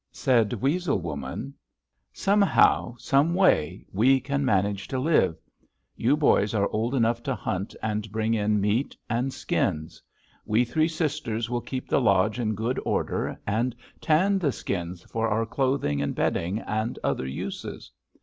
[0.11, 1.53] Said Weasel Woman:
[2.11, 5.37] 'Somehow, some way, we can manage to live.
[5.95, 10.01] You boys are old enough to hunt and bring in meat and skins.
[10.43, 15.27] We three sisters will keep the lodge in good order, and tan the skins for
[15.29, 17.91] our clothing and bedding, and other uses.'